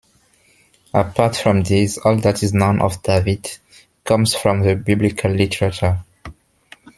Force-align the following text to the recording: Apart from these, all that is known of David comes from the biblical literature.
Apart 0.95 1.35
from 1.37 1.61
these, 1.61 1.99
all 1.99 2.17
that 2.21 2.41
is 2.41 2.55
known 2.55 2.81
of 2.81 3.03
David 3.03 3.59
comes 4.03 4.33
from 4.33 4.63
the 4.63 4.75
biblical 4.75 5.29
literature. 5.29 6.03